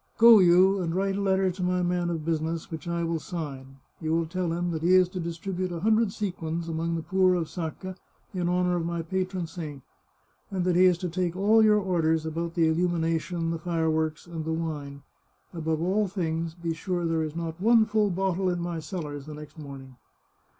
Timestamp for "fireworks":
13.59-14.25